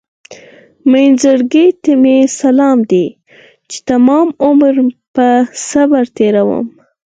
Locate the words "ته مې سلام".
1.83-2.77